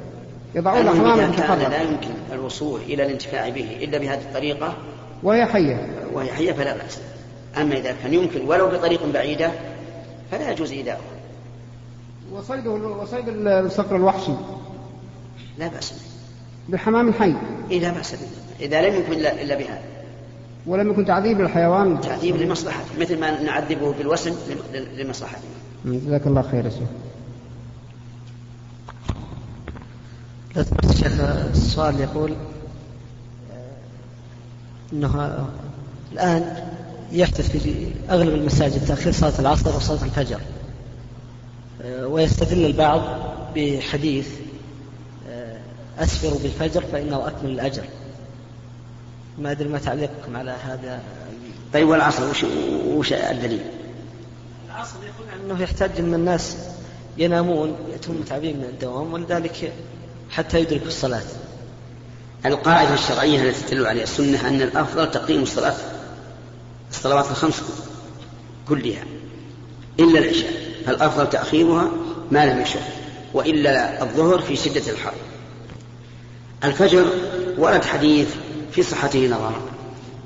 يضعون 0.54 0.80
الحمامة 0.80 1.30
في 1.32 1.68
لا 1.68 1.82
يمكن 1.82 2.10
الوصول 2.32 2.80
إلى 2.80 3.06
الانتفاع 3.06 3.48
به 3.48 3.76
إلا 3.82 3.98
بهذه 3.98 4.20
الطريقة 4.20 4.74
وهي 5.22 5.46
حية. 5.46 5.88
وهي 6.12 6.32
حية 6.32 6.52
فلا 6.52 6.76
بأس. 6.76 6.98
أما 7.56 7.76
إذا 7.76 7.92
كان 8.02 8.14
يمكن 8.14 8.46
ولو 8.46 8.68
بطريق 8.68 9.12
بعيدة 9.12 9.50
فلا 10.30 10.50
يجوز 10.50 10.72
إيذاؤه. 10.72 11.00
وصيده 12.32 12.70
وصيد 12.70 13.24
الصقر 13.28 13.96
الوحشي. 13.96 14.32
لا 15.58 15.68
بأس 15.68 15.94
بالحمام 16.68 17.08
الحي. 17.08 17.34
إيه 17.70 17.80
لا 17.80 17.90
بأس 17.92 18.12
به. 18.12 18.28
إذا 18.60 18.88
لم 18.88 18.94
يكن 18.94 19.12
إلا, 19.12 19.54
بهذا 19.54 19.82
ولم 20.66 20.90
يكن 20.90 21.04
تعذيب 21.04 21.40
للحيوان. 21.40 22.00
تعذيب 22.00 22.36
لمصلحته 22.36 23.00
مثل 23.00 23.20
ما 23.20 23.42
نعذبه 23.42 23.92
بالوسم 23.92 24.34
لمصلحته. 24.96 25.48
جزاك 25.84 26.26
الله 26.26 26.42
خير 26.42 26.64
يا 26.64 26.70
شيخ. 26.70 26.88
الشيخ 30.90 31.20
السؤال 31.50 32.00
يقول 32.00 32.34
انه 34.92 35.46
الآن 36.12 36.66
يحدث 37.12 37.50
في 37.50 37.90
أغلب 38.10 38.34
المساجد 38.34 38.86
تأخير 38.86 39.12
صلاة 39.12 39.38
العصر 39.38 39.76
وصلاة 39.76 40.04
الفجر. 40.04 40.40
ويستدل 41.84 42.66
البعض 42.66 43.02
بحديث 43.56 44.28
أسفروا 45.98 46.38
بالفجر 46.38 46.84
فإنه 46.92 47.28
أكمل 47.28 47.50
الأجر. 47.50 47.84
ما 49.38 49.50
أدري 49.50 49.68
ما 49.68 49.78
تعليقكم 49.78 50.36
على 50.36 50.50
هذا. 50.50 51.00
طيب 51.72 51.88
والعصر؟ 51.88 52.30
وش, 52.30 52.44
وش 52.86 53.12
الدليل؟ 53.12 53.60
العصر 54.66 54.96
يقول 54.96 55.40
أنه 55.44 55.62
يحتاج 55.62 55.90
أن 55.98 56.14
الناس 56.14 56.56
ينامون 57.18 57.74
يأتون 57.92 58.16
متعبين 58.16 58.56
من 58.56 58.64
الدوام 58.64 59.12
ولذلك 59.12 59.72
حتى 60.30 60.60
يدركوا 60.60 60.86
الصلاة. 60.86 61.22
القاعدة 62.46 62.94
الشرعية 62.94 63.42
التي 63.42 63.64
تدل 63.64 63.86
عليها 63.86 64.02
السنة 64.02 64.48
أن 64.48 64.62
الأفضل 64.62 65.10
تقييم 65.10 65.42
الصلاة 65.42 65.74
الصلوات 66.90 67.30
الخمس 67.30 67.62
كلها 68.68 69.04
إلا 70.00 70.18
العشاء 70.18 70.52
فالأفضل 70.86 71.30
تأخيرها 71.30 71.90
ما 72.30 72.46
لم 72.46 72.60
يشق 72.60 72.80
وإلا 73.34 74.02
الظهر 74.02 74.42
في 74.42 74.56
شدة 74.56 74.92
الحر. 74.92 75.14
الفجر 76.64 77.06
ورد 77.58 77.84
حديث 77.84 78.28
في 78.72 78.82
صحته 78.82 79.26
نظرا 79.26 79.62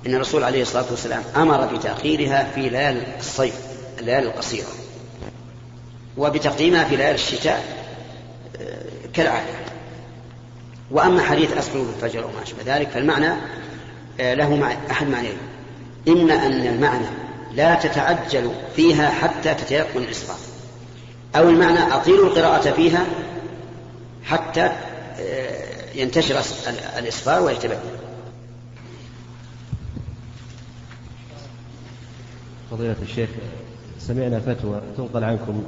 إن 0.07 0.15
الرسول 0.15 0.45
عليه 0.45 0.63
الصلاة 0.63 0.85
والسلام 0.91 1.23
أمر 1.37 1.67
بتأخيرها 1.77 2.51
في 2.55 2.69
ليالي 2.69 3.03
الصيف 3.19 3.55
الليالي 4.01 4.27
القصيرة 4.27 4.69
وبتقديمها 6.17 6.85
في 6.85 6.97
ليالي 6.97 7.15
الشتاء 7.15 7.65
آه، 8.61 8.85
وأما 10.95 11.23
حديث 11.23 11.53
اسفل 11.53 11.85
بالفجر 11.85 12.27
وما 12.27 12.43
أشبه 12.43 12.77
ذلك 12.77 12.89
فالمعنى 12.89 13.33
آه، 14.21 14.35
له 14.35 14.77
أحد 14.91 15.09
معنيين. 15.09 15.37
إما 16.09 16.47
أن 16.47 16.67
المعنى 16.67 17.07
لا 17.55 17.75
تتعجل 17.75 18.51
فيها 18.77 19.11
حتى 19.11 19.55
تتيقن 19.55 20.03
الإسراف 20.03 20.49
أو 21.37 21.49
المعنى 21.49 21.95
اطيلوا 21.95 22.27
القراءة 22.27 22.71
فيها 22.71 23.07
حتى 24.25 24.73
آه، 25.21 25.95
ينتشر 25.95 26.41
الإصفار 26.99 27.43
ويتبين 27.43 27.79
فضيلة 32.71 32.97
الشيخ 33.03 33.29
سمعنا 33.99 34.41
فتوى 34.41 34.81
تنقل 34.97 35.25
عنكم 35.25 35.65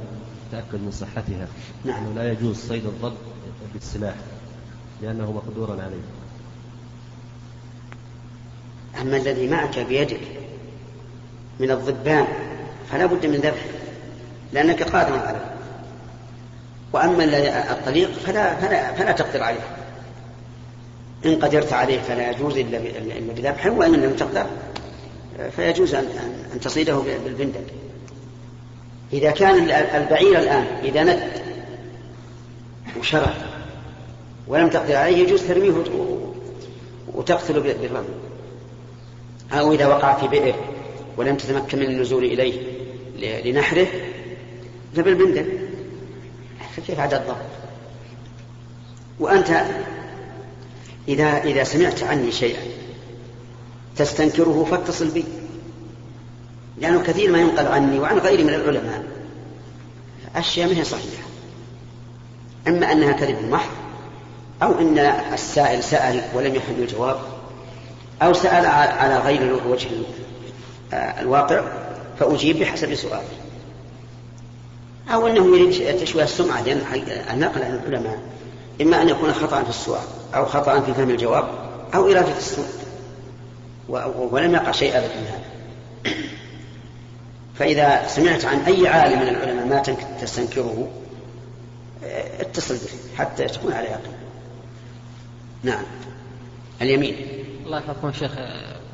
تأكد 0.51 0.81
من 0.81 0.91
صحتها. 0.91 1.47
نعم. 1.85 2.05
أنه 2.05 2.13
لا 2.15 2.31
يجوز 2.31 2.55
صيد 2.55 2.85
الضب 2.85 3.13
بالسلاح. 3.73 4.15
لأنه 5.01 5.31
مقدور 5.31 5.71
عليه. 5.71 6.03
أما 9.01 9.17
الذي 9.17 9.47
معك 9.47 9.79
بيدك 9.79 10.21
من 11.59 11.71
الضبان 11.71 12.27
فلا 12.91 13.05
بد 13.05 13.25
من 13.25 13.35
ذبحه 13.35 13.69
لأنك 14.53 14.83
قادر 14.83 15.19
عليه. 15.19 15.45
وأما 16.93 17.23
الطليق 17.71 18.11
فلا, 18.11 18.55
فلا, 18.55 18.93
فلا 18.93 19.11
تقدر 19.11 19.43
عليه. 19.43 19.77
إن 21.25 21.35
قدرت 21.35 21.73
عليه 21.73 21.99
فلا 21.99 22.31
يجوز 22.31 22.57
إلا 22.57 22.79
بذبحه 23.33 23.69
وإن 23.69 23.91
لم 23.91 24.15
تقدر 24.15 24.45
فيجوز 25.55 25.95
أن 25.95 26.05
أن 26.53 26.59
تصيده 26.59 26.97
بالبندق. 27.25 27.63
إذا 29.13 29.31
كان 29.31 29.55
البعير 29.95 30.39
الآن 30.39 30.65
إذا 30.83 31.03
ند 31.03 31.19
وشرع 32.99 33.33
ولم 34.47 34.69
تقدر 34.69 34.95
عليه 34.95 35.17
يجوز 35.17 35.41
ترميه 35.41 35.73
وتقتله 37.13 37.59
بالرمي. 37.61 38.07
أو 39.51 39.73
إذا 39.73 39.87
وقع 39.87 40.17
في 40.17 40.27
بئر 40.27 40.55
ولم 41.17 41.35
تتمكن 41.35 41.79
من 41.79 41.85
النزول 41.85 42.23
إليه 42.23 42.61
لنحره 43.45 43.87
فبالبندق 44.95 45.45
كيف 46.87 46.99
عدد 46.99 47.13
الضبط 47.13 47.35
وأنت 49.19 49.65
إذا 51.07 51.43
إذا 51.43 51.63
سمعت 51.63 52.03
عني 52.03 52.31
شيئا 52.31 52.61
تستنكره 53.95 54.67
فاتصل 54.71 55.07
بي 55.07 55.25
لأنه 56.77 57.03
كثير 57.03 57.31
ما 57.31 57.39
ينقل 57.39 57.67
عني 57.67 57.99
وعن 57.99 58.17
غيري 58.17 58.43
من 58.43 58.53
العلماء. 58.53 59.03
أشياء 60.35 60.67
ما 60.67 60.79
هي 60.79 60.83
صحيحة. 60.83 61.23
إما 62.67 62.91
أنها 62.91 63.11
كذب 63.11 63.49
محض 63.49 63.86
أو 64.63 64.79
أن 64.79 64.99
السائل 65.33 65.83
سأل 65.83 66.21
ولم 66.33 66.55
يحل 66.55 66.73
الجواب 66.79 67.19
أو 68.21 68.33
سأل 68.33 68.65
على 68.65 69.17
غير 69.17 69.59
وجه 69.67 69.89
الواقع 70.93 71.61
فأجيب 72.19 72.59
بحسب 72.59 72.95
سؤاله 72.95 73.27
أو 75.13 75.27
أنه 75.27 75.57
يريد 75.57 75.97
تشويه 75.97 76.23
السمعة 76.23 76.61
لأن 76.61 76.81
النقل 77.33 77.63
عن 77.63 77.79
العلماء 77.85 78.19
إما 78.81 79.01
أن 79.01 79.09
يكون 79.09 79.33
خطأ 79.33 79.63
في 79.63 79.69
السؤال 79.69 80.07
أو 80.35 80.45
خطأ 80.45 80.79
في 80.79 80.93
فهم 80.93 81.09
الجواب 81.09 81.47
أو 81.95 82.05
إرادة 82.05 82.37
السوء 82.37 82.65
ولم 84.31 84.53
يقع 84.53 84.71
شيء 84.71 84.97
أبدا 84.97 85.15
من 85.15 85.27
هذا. 85.27 85.47
فإذا 87.59 88.07
سمعت 88.07 88.45
عن 88.45 88.59
أي 88.59 88.87
عالم 88.87 89.21
من 89.21 89.27
العلماء 89.27 89.65
ما 89.65 89.79
تستنكره 90.21 90.87
اتصل 92.39 92.73
به 92.75 93.17
حتى 93.17 93.45
تكون 93.45 93.73
على 93.73 93.87
يقين 93.87 94.16
نعم. 95.63 95.83
اليمين. 96.81 97.15
الله 97.65 97.77
يحفظكم 97.77 98.13
شيخ. 98.13 98.31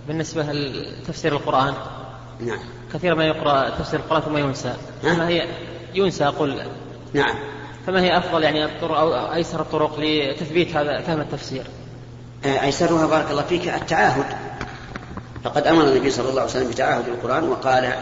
بالنسبة 0.07 0.43
لتفسير 0.43 1.33
القرآن 1.33 1.73
نعم. 2.39 2.59
كثيرا 2.93 3.15
ما 3.15 3.25
يقرأ 3.25 3.69
تفسير 3.69 3.99
القرآن 3.99 4.21
ثم 4.21 4.37
ينسى. 4.37 4.73
فما 5.03 5.27
هي؟ 5.27 5.47
ينسى 5.93 6.25
أقول. 6.25 6.61
نعم. 7.13 7.35
فما 7.87 8.01
هي 8.01 8.17
أفضل 8.17 8.43
يعني 8.43 8.65
الطرق 8.65 8.97
أو 8.97 9.33
أيسر 9.33 9.61
الطرق 9.61 9.99
لتثبيت 9.99 10.75
هذا 10.75 11.01
فهم 11.01 11.21
التفسير؟ 11.21 11.63
أيسرها 12.45 13.07
بارك 13.07 13.31
الله 13.31 13.41
فيك 13.41 13.67
التعاهد. 13.67 14.25
فقد 15.43 15.67
أمر 15.67 15.83
النبي 15.83 16.09
صلى 16.09 16.29
الله 16.29 16.41
عليه 16.41 16.51
وسلم 16.51 16.69
بتعاهد 16.69 17.07
القرآن 17.07 17.49
وقال 17.49 17.93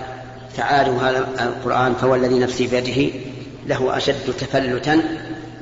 تعالوا 0.57 1.01
هذا 1.01 1.19
القرآن 1.39 1.93
فوالذي 1.93 2.39
نفسي 2.39 2.67
بيده 2.67 3.19
له 3.67 3.97
أشد 3.97 4.33
تفلتا 4.39 4.95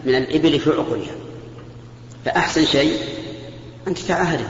من 0.06 0.16
الإبل 0.16 0.60
في 0.60 0.70
عقولها 0.70 1.16
فأحسن 2.26 2.66
شيء 2.66 3.00
أن 3.88 3.94
تتعاهده. 3.94 4.48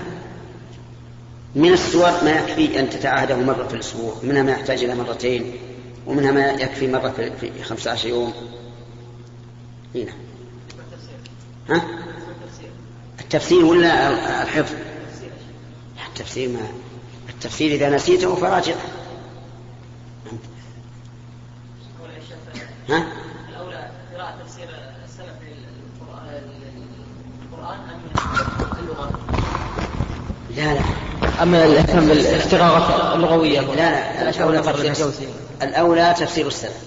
من 1.56 1.74
السور 1.74 2.24
ما 2.24 2.32
يكفي 2.32 2.80
أن 2.80 2.90
تتعاهده 2.90 3.36
مرة 3.36 3.68
في 3.68 3.74
الأسبوع 3.74 4.16
منها 4.24 4.44
ما 4.44 4.52
يحتاج 4.52 4.84
إلى 4.84 4.96
مرتين 4.96 5.54
ومنها 6.08 6.32
ما 6.32 6.48
يكفي 6.48 6.88
مرة 6.88 7.32
في 7.40 7.64
خمسة 7.64 7.92
عشر 7.92 8.10
يوم. 8.10 8.34
هنا 9.96 10.12
ها؟ 11.70 11.82
التفسير 13.20 13.66
ولا 13.66 14.10
الحفظ؟ 14.44 14.76
التفسير 16.08 16.50
ما 16.50 16.68
التفسير 17.30 17.72
إذا 17.72 17.90
نسيته 17.96 18.36
فراجع. 18.36 18.76
ها؟ 22.90 23.08
الأولى 23.50 23.92
قراءة 24.14 24.44
تفسير 24.44 24.70
السلف 25.06 25.40
للقرآن 27.51 27.77
أم 27.79 28.77
اللغة؟ 28.79 29.10
لا 30.56 30.74
لا. 30.74 30.82
أما 31.44 31.65
الاهتمام 31.65 32.06
بالاستغاثة 32.06 33.15
اللغوية؟ 33.15 33.60
لا 33.62 34.24
لا 34.24 34.29
الأولى 34.29 34.60
تفسير 34.60 35.27
الأولى 35.62 36.13
تفسير 36.20 36.48
السلف. 36.48 36.84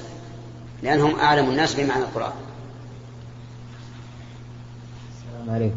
لأنهم 0.83 1.21
أعلم 1.21 1.51
الناس 1.51 1.75
بمعنى 1.75 2.03
القرآن. 2.03 2.33
السلام 5.13 5.55
عليكم. 5.55 5.77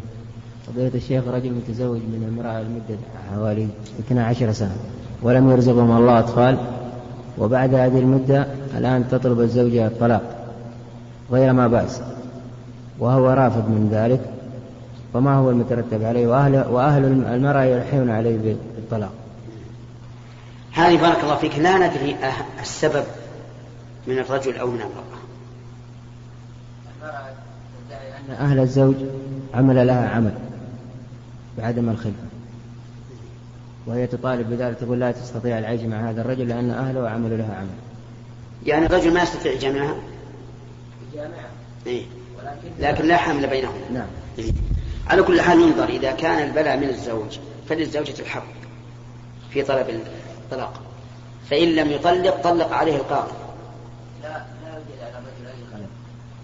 فضيلة 0.67 0.91
الشيخ 0.95 1.23
رجل 1.27 1.51
متزوج 1.51 1.97
من 1.99 2.37
امرأة 2.39 2.61
لمدة 2.61 3.01
حوالي 3.31 3.67
12 3.99 4.51
سنة 4.51 4.75
ولم 5.21 5.51
يرزقهم 5.51 5.97
الله 5.97 6.19
أطفال 6.19 6.57
وبعد 7.37 7.73
هذه 7.73 7.99
المدة 7.99 8.47
الآن 8.77 9.09
تطلب 9.11 9.41
الزوجة 9.41 9.87
الطلاق 9.87 10.21
غير 11.31 11.53
ما 11.53 11.67
بأس 11.67 12.01
وهو 12.99 13.29
رافض 13.29 13.69
من 13.69 13.89
ذلك. 13.91 14.34
فما 15.15 15.35
هو 15.35 15.49
المترتب 15.49 16.03
عليه؟ 16.03 16.27
وأهل, 16.27 16.65
وأهل 16.69 17.05
المرأة 17.05 17.63
يلحون 17.63 18.09
عليه 18.09 18.37
بالطلاق. 18.37 19.11
هذه 20.71 21.01
بارك 21.01 21.23
الله 21.23 21.35
فيك 21.35 21.59
لا 21.59 21.77
ندري 21.77 22.15
أه- 22.21 22.61
السبب 22.61 23.03
من 24.07 24.19
الرجل 24.19 24.57
أو 24.57 24.67
من 24.67 24.81
المرأة. 24.81 25.19
أن 28.29 28.33
أهل 28.33 28.59
الزوج 28.59 28.95
عمل 29.53 29.87
لها 29.87 30.09
عمل 30.09 30.33
بعدم 31.57 31.89
الخلفة. 31.89 32.25
وهي 33.87 34.07
تطالب 34.07 34.49
بذلك 34.49 34.77
تقول 34.77 34.99
لا 34.99 35.11
تستطيع 35.11 35.59
العيش 35.59 35.81
مع 35.81 36.09
هذا 36.09 36.21
الرجل 36.21 36.47
لأن 36.47 36.69
أهله 36.69 37.09
عملوا 37.09 37.37
لها 37.37 37.55
عمل. 37.55 37.77
يعني 38.65 38.85
الرجل 38.85 39.13
ما 39.13 39.23
يستطيع 39.23 39.55
جامعها؟ 39.55 39.95
جامعة. 41.13 41.49
إيه؟ 41.87 42.03
لكن 42.79 43.05
لا 43.05 43.17
حمل 43.17 43.47
بينهم. 43.47 43.75
نعم. 43.93 44.07
إيه؟ 44.39 44.51
على 45.07 45.23
كل 45.23 45.41
حال 45.41 45.61
ينظر 45.61 45.89
إذا 45.89 46.11
كان 46.11 46.47
البلاء 46.47 46.77
من 46.77 46.89
الزوج 46.89 47.39
فللزوجة 47.69 48.19
الحق 48.19 48.45
في 49.49 49.61
طلب 49.63 49.89
الطلاق. 49.89 50.81
فإن 51.49 51.75
لم 51.75 51.91
يطلق 51.91 52.41
طلق 52.41 52.71
عليه 52.73 52.95
القاضي. 52.95 53.31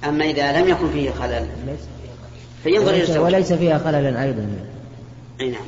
أما 0.03 0.25
إذا 0.25 0.61
لم 0.61 0.69
يكن 0.69 0.91
فيه 0.91 1.11
خلل 1.11 1.47
فينظر 2.63 2.89
إلى 2.89 2.97
وليس, 2.97 3.09
الزوج. 3.09 3.25
وليس 3.25 3.53
فيها 3.53 3.77
خلل 3.77 4.17
أيضا. 4.17 4.49
أي 5.41 5.51
نعم. 5.51 5.65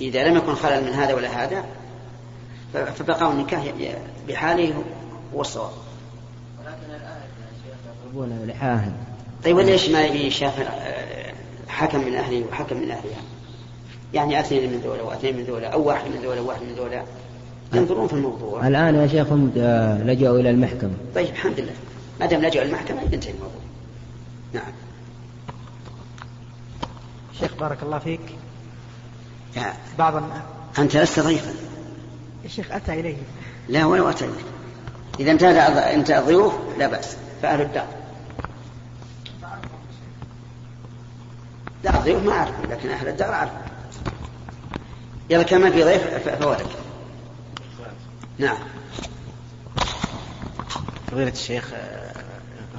إذا 0.00 0.28
لم 0.28 0.36
يكن 0.36 0.54
خلل 0.54 0.84
من 0.84 0.92
هذا 0.92 1.14
ولا 1.14 1.44
هذا 1.44 1.64
فبقاء 2.72 3.30
النكاح 3.30 3.74
بحاله 4.28 4.84
هو 5.34 5.40
الصواب. 5.40 5.72
شيخ 8.14 8.22
يطلبون 8.22 8.46
لحاها 8.46 8.92
طيب 9.44 9.56
وليش 9.56 9.88
ما 9.88 10.04
يبي 10.04 10.30
شاف 10.30 10.68
حكم 11.68 12.00
من 12.04 12.14
أهله 12.14 12.44
وحكم 12.50 12.76
من 12.76 12.90
أهلها 12.90 13.22
يعني 14.14 14.40
اثنين 14.40 14.72
من 14.72 14.78
ذولا 14.78 15.02
واثنين 15.02 15.36
من 15.36 15.44
ذولا 15.44 15.68
أو 15.68 15.82
واحد 15.82 16.10
من 16.10 16.20
ذولا 16.22 16.40
وواحد 16.40 16.62
من 16.62 16.74
ذولا. 16.74 17.02
ينظرون 17.72 18.06
في 18.06 18.12
الموضوع. 18.12 18.68
الآن 18.68 18.94
يا 18.94 19.06
شيخ 19.06 19.32
هم 19.32 19.52
لجأوا 20.04 20.38
إلى 20.38 20.50
المحكمة. 20.50 20.90
طيب 21.14 21.28
الحمد 21.28 21.60
لله. 21.60 21.72
ما 22.20 22.26
دام 22.26 22.42
لجأوا 22.42 22.64
المحكمة 22.64 23.02
ينتهي 23.02 23.32
الموضوع. 23.32 23.60
نعم. 24.52 24.72
شيخ 27.40 27.54
بارك 27.60 27.82
الله 27.82 27.98
فيك. 27.98 28.20
يا. 29.56 29.72
بعض 29.98 30.22
أنت 30.78 30.96
لست 30.96 31.20
ضيفا. 31.20 31.54
الشيخ 32.44 32.72
أتى 32.72 33.00
إليه. 33.00 33.16
لا 33.68 33.84
ولو 33.84 34.08
أتى 34.08 34.24
إليك 34.24 34.44
إذا 35.20 35.30
انت 35.30 35.42
أنت 35.42 36.12
ضيوف 36.26 36.54
لا 36.78 36.86
بأس. 36.86 37.16
فأهل 37.42 37.60
الدار. 37.60 37.86
لا 41.84 41.98
الضيوف 41.98 42.22
ما 42.22 42.32
أعرف 42.32 42.54
لكن 42.70 42.88
أهل 42.90 43.08
الدار 43.08 43.32
أعرف 43.32 43.50
يلا 45.30 45.42
كما 45.42 45.70
في 45.70 45.84
ضيف 45.84 46.28
فولك 46.42 46.66
نعم. 48.38 48.56
فضيلة 51.10 51.32
الشيخ 51.32 51.70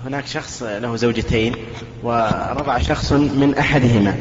هناك 0.05 0.27
شخص 0.27 0.63
له 0.63 0.95
زوجتين 0.95 1.55
ورضع 2.03 2.77
شخص 2.77 3.11
من 3.11 3.55
أحدهما 3.59 4.15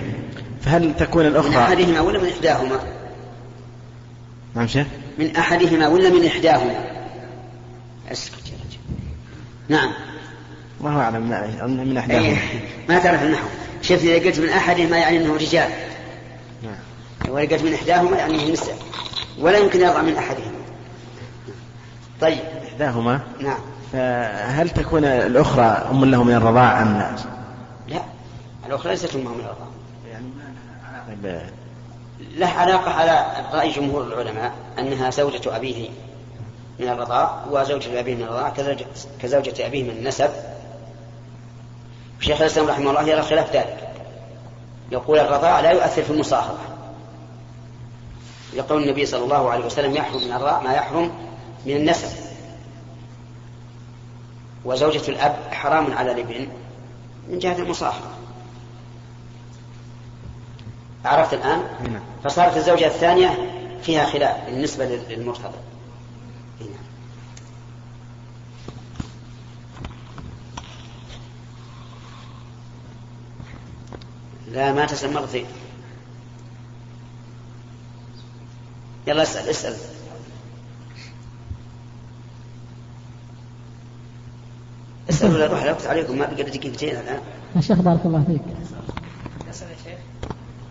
فهل 0.63 0.97
تكون 0.97 1.27
الأخرى؟ 1.27 1.51
من 1.51 1.57
أحدهما 1.57 2.01
ولا 2.01 2.23
من 2.23 2.29
إحداهما؟ 2.29 2.81
نعم 4.55 4.67
شيخ. 4.67 4.87
من 5.19 5.37
أحدهما 5.37 5.89
ولا 5.89 6.11
من 6.11 6.27
إحداهما؟ 6.27 6.75
اسكت 8.13 8.47
يا 8.47 8.59
رجل. 8.67 8.79
نعم. 9.69 9.91
الله 10.81 11.01
أعلم 11.01 11.23
من 11.89 11.97
أحداهما 11.97 12.27
أيه. 12.27 12.37
ما 12.89 12.99
تعرف 12.99 13.23
النحو. 13.23 13.47
شوف 13.85 14.03
إذا 14.03 14.27
قلت 14.27 14.39
من 14.39 14.49
أحدهما 14.49 14.99
يعني 14.99 15.17
أنه 15.17 15.35
رجال. 15.35 15.71
نعم. 16.63 16.79
وإذا 17.29 17.57
قلت 17.57 17.65
من 17.65 17.75
إحداهما 17.75 18.17
يعني 18.17 18.35
أنه 18.35 18.53
نساء. 18.53 18.77
ولا 19.39 19.59
يمكن 19.59 19.81
يضع 19.81 20.03
من 20.03 20.17
أحدهما 20.17 20.65
طيب. 22.21 22.39
إحداهما. 22.69 23.21
نعم. 23.41 23.59
فهل 23.93 24.71
تكون 24.71 25.05
الأخرى 25.05 25.65
أم 25.65 26.05
له 26.05 26.23
من 26.23 26.35
الرضاع 26.35 26.83
أم 26.83 26.99
لا؟ 26.99 27.17
لا. 27.89 28.03
الأخرى 28.67 28.93
ليست 28.93 29.15
أمه 29.15 29.31
من 29.31 29.41
الرضاعة 29.41 29.71
يعني 30.11 30.27
ما 31.23 31.43
لها 32.37 32.61
علاقة 32.61 32.85
له 32.85 32.87
علاقة 32.87 32.91
على 32.91 33.27
رأي 33.53 33.71
جمهور 33.71 34.03
العلماء 34.03 34.53
أنها 34.79 35.11
زوجة 35.11 35.57
أبيه 35.57 35.89
من 36.81 36.89
الرضاع 36.89 37.45
وزوجة 37.51 38.01
أبيه 38.01 38.15
من 38.15 38.23
الرضاع 38.23 38.53
كزوجة 39.23 39.67
أبيه 39.67 39.83
من 39.83 39.91
النسب. 39.91 40.31
الشيخ 42.21 42.41
الإسلام 42.41 42.67
رحمه 42.67 42.91
الله 42.91 43.09
يرى 43.09 43.23
خلاف 43.23 43.57
ذلك. 43.57 43.89
يقول 44.93 45.19
الرضاع 45.19 45.61
لا 45.61 45.71
يؤثر 45.71 46.03
في 46.03 46.11
المصاهرة 46.11 46.59
يقول 48.55 48.83
النبي 48.83 49.07
صلى 49.07 49.25
الله 49.25 49.51
عليه 49.51 49.65
وسلم 49.65 49.95
يحرم 49.97 50.25
من 50.25 50.33
الرضاع 50.33 50.61
ما 50.61 50.73
يحرم 50.73 51.11
من 51.67 51.77
النسب. 51.77 52.09
وزوجة 54.65 55.09
الأب 55.09 55.37
حرام 55.53 55.93
على 55.93 56.13
الابن 56.13 56.49
من 57.29 57.39
جهة 57.39 57.59
المصاهرة 57.59 58.11
عرفت 61.05 61.35
الآن؟ 61.35 61.63
نعم. 61.83 62.03
فصارت 62.25 62.57
الزوجة 62.57 62.87
الثانية 62.87 63.51
فيها 63.83 64.07
خلاف 64.07 64.45
بالنسبة 64.47 64.85
للمرتضى. 64.85 65.59
لا 74.55 74.73
ما 74.73 74.87
تسأل 74.87 75.13
مرتين 75.13 75.45
يلا 79.07 79.23
اسأل 79.23 79.49
اسأل. 79.49 79.75
اسأل 85.11 85.35
ولا 85.35 85.47
روح 85.47 85.63
الوقت 85.63 85.87
عليكم 85.87 86.19
ما 86.19 86.27
بقى 86.27 86.43
دقيقتين 86.43 86.91
الآن؟ 86.91 87.19
يا 87.57 87.61
شيخ 87.61 87.79
بارك 87.79 88.01
الله 88.05 88.25
فيك. 88.27 88.41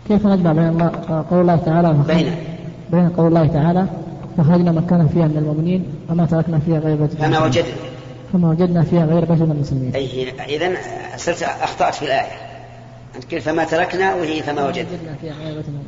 كيف 0.08 0.26
نجمع 0.26 0.52
بين 0.52 0.68
الله 0.68 1.24
قول 1.30 1.40
الله 1.40 1.56
تعالى 1.56 1.92
بين 2.06 2.34
بين 2.90 3.08
قول 3.08 3.26
الله 3.26 3.46
تعالى 3.46 3.88
فخرجنا 4.36 4.72
مكانا 4.72 5.06
فيها 5.08 5.26
من 5.26 5.36
المؤمنين 5.36 5.94
وما 6.08 6.26
تركنا 6.26 6.58
فيها 6.58 6.78
غير 6.78 6.96
بيت 6.96 7.12
فما 7.12 7.44
وجدنا. 7.44 7.74
فما 8.32 8.50
وجدنا 8.50 8.82
فيها 8.82 9.06
غير 9.06 9.24
بيت 9.24 9.40
من 9.40 9.50
المسلمين 9.50 9.94
أي 9.94 10.56
إذا 10.56 10.76
أخطأت 11.64 11.94
في 11.94 12.04
الآية. 12.04 12.43
أنت 13.16 13.34
قلت 13.34 13.42
فما 13.42 13.64
تركنا 13.64 14.14
وهي 14.14 14.42
فما 14.42 14.68
وجدنا. 14.68 15.16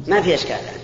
ما 0.07 0.23
في 0.23 0.35
إشكال. 0.35 0.57
الآن 0.57 0.81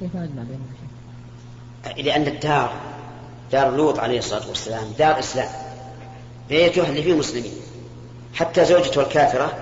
كيف 0.00 0.16
نجمع 0.16 0.42
بينهم 0.42 2.06
لأن 2.06 2.26
الدار 2.26 2.72
دار 3.52 3.76
لوط 3.76 3.98
عليه 3.98 4.18
الصلاة 4.18 4.48
والسلام 4.48 4.84
دار 4.98 5.18
إسلام. 5.18 5.48
بيته 6.48 6.88
اللي 6.88 7.02
فيه 7.02 7.14
مسلمين. 7.14 7.52
حتى 8.34 8.64
زوجته 8.64 9.00
الكافرة 9.00 9.52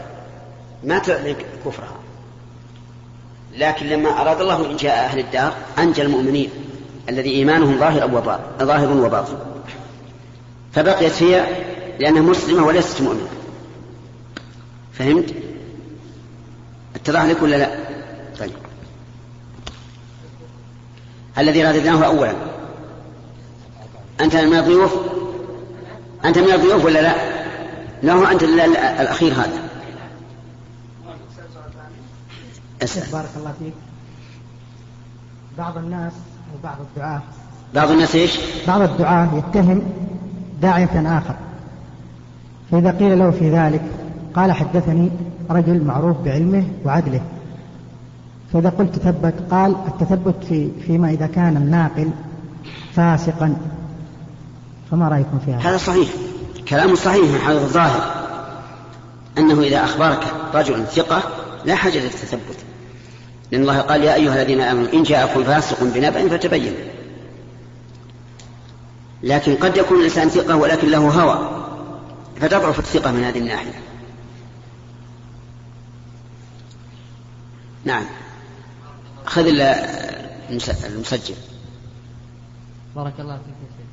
ما 0.84 0.98
تعلن 0.98 1.36
كفرها. 1.66 1.96
لكن 3.56 3.86
لما 3.86 4.20
أراد 4.20 4.40
الله 4.40 4.70
إنجاء 4.70 5.04
أهل 5.04 5.18
الدار 5.18 5.54
أنجى 5.78 6.02
المؤمنين 6.02 6.50
الذي 7.08 7.30
إيمانهم 7.30 7.78
ظاهر 7.78 8.04
وباطن 8.04 8.66
ظاهر 8.66 8.92
وباطن. 8.92 9.38
فبقيت 10.72 11.12
فيها 11.12 11.46
لأنها 11.98 12.22
مسلمة 12.22 12.66
وليست 12.66 13.00
مؤمنة. 13.00 13.28
فهمت؟ 14.98 15.34
اتضح 16.94 17.24
لك 17.24 17.42
ولا 17.42 17.56
لا؟ 17.56 17.78
طيب 18.38 18.52
الذي 21.38 21.64
رددناه 21.64 22.06
أولا 22.06 22.34
أنت 24.20 24.36
من 24.36 24.58
الضيوف 24.58 24.94
أنت 26.24 26.38
من 26.38 26.52
الضيوف 26.52 26.84
ولا 26.84 27.02
لا؟ 27.02 27.14
لا 28.02 28.12
هو 28.12 28.24
أنت 28.24 28.42
الأخير 28.42 29.32
هذا 29.32 29.68
أسأل 32.82 33.12
بارك 33.12 33.30
الله 33.36 33.54
فيك 33.58 33.74
بعض 35.58 35.78
الناس 35.78 36.12
أو 36.52 36.58
بعض 36.64 36.76
الدعاة 36.80 37.22
بعض 37.74 37.90
الناس 37.90 38.14
إيش؟ 38.14 38.38
بعض 38.66 38.80
الدعاة 38.80 39.28
يتهم 39.34 39.82
داعية 40.62 41.18
آخر 41.18 41.34
فإذا 42.70 42.90
قيل 42.90 43.18
له 43.18 43.30
في 43.30 43.50
ذلك 43.50 44.03
قال 44.36 44.52
حدثني 44.52 45.10
رجل 45.50 45.84
معروف 45.84 46.16
بعلمه 46.24 46.64
وعدله. 46.84 47.20
فإذا 48.52 48.68
قلت 48.70 48.94
تثبت 48.94 49.34
قال 49.50 49.74
التثبت 49.86 50.34
في 50.48 50.70
فيما 50.86 51.10
إذا 51.10 51.26
كان 51.26 51.56
الناقل 51.56 52.10
فاسقا. 52.94 53.56
فما 54.90 55.08
رأيكم 55.08 55.38
في 55.44 55.52
هذا؟ 55.52 55.70
هذا 55.70 55.76
صحيح. 55.76 56.08
كلام 56.68 56.94
صحيح 56.94 57.30
من 57.30 57.38
حيث 57.38 57.56
الظاهر. 57.56 58.24
أنه 59.38 59.60
إذا 59.60 59.84
أخبرك 59.84 60.24
رجل 60.54 60.86
ثقة 60.86 61.22
لا 61.64 61.74
حاجة 61.74 61.98
للتثبت. 61.98 62.56
لأن 63.52 63.62
الله 63.62 63.80
قال 63.80 64.04
يا 64.04 64.14
أيها 64.14 64.42
الذين 64.42 64.60
آمنوا 64.60 64.92
إن 64.94 65.02
جاءكم 65.02 65.44
فاسق 65.44 65.84
بنبأ 65.84 66.28
فتبينوا 66.28 66.78
لكن 69.22 69.54
قد 69.54 69.76
يكون 69.76 69.98
الإنسان 69.98 70.28
ثقة 70.28 70.56
ولكن 70.56 70.88
له 70.88 71.22
هوى. 71.22 71.48
فتضعف 72.40 72.78
الثقة 72.78 73.12
من 73.12 73.24
هذه 73.24 73.38
الناحية. 73.38 73.72
نعم. 77.84 78.04
خذ 79.24 79.46
المسجل. 80.84 81.34
بارك 82.96 83.12
الله 83.20 83.36
فيك 83.36 83.54
يا 83.62 83.76
شيخ. 83.76 83.86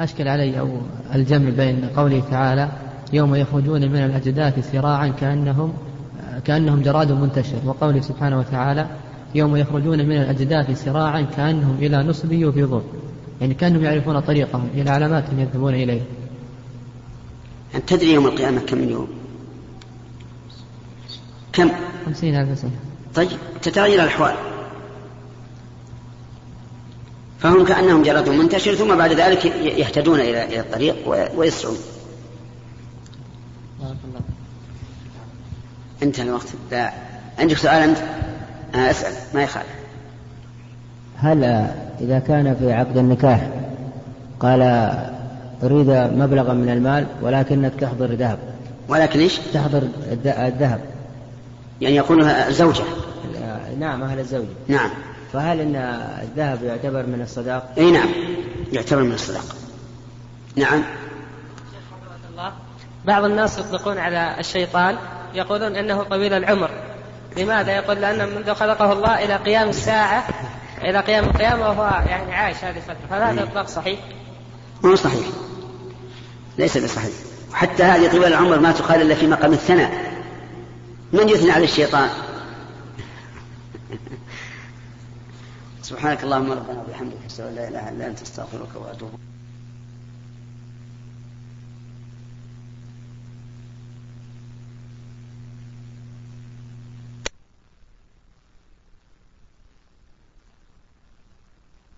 أشكل 0.00 0.28
علي 0.28 0.60
أو 0.60 0.80
الجمع 1.14 1.50
بين 1.50 1.84
قوله 1.96 2.22
تعالى 2.30 2.68
يوم 3.12 3.34
يخرجون 3.34 3.80
من 3.80 3.96
الأجداث 3.96 4.72
سراعا 4.72 5.08
كأنهم 5.08 5.72
كأنهم 6.44 6.82
جراد 6.82 7.12
منتشر 7.12 7.58
وقوله 7.64 8.00
سبحانه 8.00 8.38
وتعالى 8.38 8.86
يوم 9.34 9.56
يخرجون 9.56 9.98
من 9.98 10.16
الأجداث 10.16 10.84
سراعا 10.84 11.20
كأنهم 11.36 11.76
إلى 11.78 12.02
نصب 12.02 12.32
يوفضون. 12.32 12.84
يعني 13.40 13.54
كأنهم 13.54 13.84
يعرفون 13.84 14.20
طريقهم 14.20 14.68
إلى 14.74 14.90
علامات 14.90 15.24
يذهبون 15.38 15.74
إليه. 15.74 16.00
أن 17.74 17.86
تدري 17.86 18.12
يوم 18.12 18.26
القيامة 18.26 18.60
كم 18.60 18.78
من 18.78 18.88
يوم؟ 18.90 19.08
كم؟ 21.52 21.70
خمسين 22.06 22.34
ألف 22.40 22.58
سنة. 22.58 22.87
طيب 23.14 23.28
تتغير 23.62 24.02
الأحوال. 24.02 24.34
فهم 27.38 27.64
كأنهم 27.64 28.02
جراد 28.02 28.28
منتشر 28.28 28.74
ثم 28.74 28.96
بعد 28.96 29.12
ذلك 29.12 29.44
يهتدون 29.44 30.20
إلى 30.20 30.44
إلى 30.44 30.60
الطريق 30.60 30.96
ويسعون 31.36 31.76
بارك 33.80 33.96
الله 34.04 34.20
انتهى 36.02 36.22
الوقت. 36.22 36.46
لا. 36.70 36.92
عندك 37.38 37.56
سؤال 37.56 37.82
أنت؟ 37.82 37.98
أنا 38.74 38.90
أسأل 38.90 39.12
ما 39.34 39.42
يخالف. 39.42 39.66
هل 41.16 41.44
إذا 42.00 42.18
كان 42.18 42.56
في 42.56 42.72
عقد 42.72 42.96
النكاح 42.96 43.48
قال 44.40 44.62
أريد 45.62 45.90
مبلغا 45.90 46.52
من 46.52 46.68
المال 46.68 47.06
ولكنك 47.22 47.72
تحضر 47.80 48.06
ذهب 48.06 48.38
ولكن 48.88 49.20
إيش؟ 49.20 49.38
تحضر 49.54 49.88
الذهب. 50.26 50.80
يعني 51.80 51.96
يكون 51.96 52.50
زوجة. 52.52 52.84
نعم 53.78 54.02
أهل 54.02 54.18
الزوجة. 54.18 54.48
نعم. 54.68 54.90
فهل 55.32 55.60
أن 55.60 55.76
الذهب 56.22 56.62
يعتبر 56.62 57.06
من 57.06 57.20
الصداق؟ 57.22 57.72
إي 57.78 57.90
نعم 57.90 58.08
يعتبر 58.72 59.02
من 59.02 59.12
الصداقة 59.12 59.54
نعم. 60.56 60.82
الله 62.30 62.52
بعض 63.04 63.24
الناس 63.24 63.58
يطلقون 63.58 63.98
على 63.98 64.36
الشيطان 64.38 64.96
يقولون 65.34 65.76
إنه 65.76 66.02
طويل 66.02 66.32
العمر. 66.32 66.70
لماذا؟ 67.36 67.72
يقول 67.72 67.96
لأنه 67.96 68.26
منذ 68.26 68.54
خلقه 68.54 68.92
الله 68.92 69.24
إلى 69.24 69.36
قيام 69.36 69.68
الساعة 69.68 70.24
إلى 70.80 71.00
قيام 71.00 71.24
القيامة 71.24 71.68
وهو 71.68 71.84
يعني 72.06 72.34
عايش 72.34 72.64
هذه 72.64 72.76
الفترة. 72.76 73.16
هل 73.16 73.22
هذا 73.22 73.42
إطلاق 73.42 73.68
صحيح؟ 73.68 73.98
مو 74.84 74.96
صحيح. 74.96 75.26
ليس 76.58 76.78
بصحيح. 76.78 77.12
حتى 77.52 77.82
هذه 77.82 78.10
طوال 78.10 78.24
العمر 78.24 78.58
ما 78.58 78.72
تقال 78.72 79.02
إلا 79.02 79.14
في 79.14 79.26
مقام 79.26 79.52
الثناء. 79.52 80.17
من 81.12 81.28
يثني 81.28 81.50
على 81.50 81.64
الشيطان؟ 81.64 82.10
سبحانك 85.82 86.24
اللهم 86.24 86.52
ربنا 86.52 86.80
وبحمدك 86.80 87.16
أشهد 87.26 87.40
أن 87.40 87.54
لا 87.54 87.68
إله 87.68 87.88
إلا 87.88 88.06
أنت 88.06 88.22
أستغفرك 88.22 88.68
وأتوب 88.74 89.10